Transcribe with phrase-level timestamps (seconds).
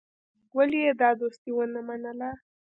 [0.57, 2.29] ولي يې دا دوستي ونه منله.